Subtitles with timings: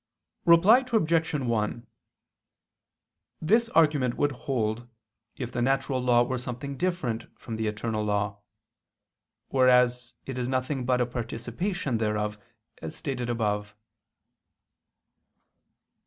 [0.45, 1.33] Reply Obj.
[1.35, 1.87] 1:
[3.39, 4.89] This argument would hold,
[5.35, 8.39] if the natural law were something different from the eternal law:
[9.49, 12.39] whereas it is nothing but a participation thereof,
[12.81, 13.75] as stated above.